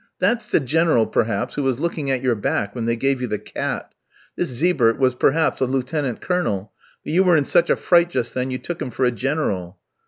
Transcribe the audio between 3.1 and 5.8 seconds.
you the cat. This Zibert was, perhaps, a